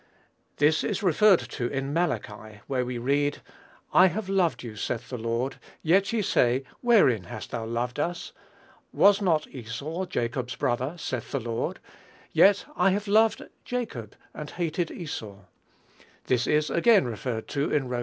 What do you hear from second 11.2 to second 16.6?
the Lord: yet I have loved Jacob and hated Esau." This